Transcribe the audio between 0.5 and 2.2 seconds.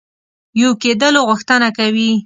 یو کېدلو غوښتنه کوي.